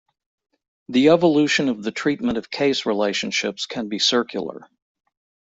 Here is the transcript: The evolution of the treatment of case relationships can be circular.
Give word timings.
The 0.89 1.09
evolution 1.09 1.69
of 1.69 1.83
the 1.83 1.91
treatment 1.91 2.39
of 2.39 2.49
case 2.49 2.87
relationships 2.87 3.67
can 3.67 3.87
be 3.87 3.99
circular. 3.99 4.67